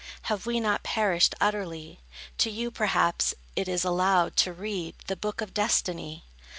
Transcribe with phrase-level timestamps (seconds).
[0.23, 1.99] Have we not perished utterly?
[2.39, 6.23] To you, perhaps, it is allowed, to read The book of destiny.